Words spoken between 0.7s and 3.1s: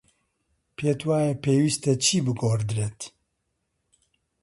پێت وایە پێویستە چی بگۆڕدرێت؟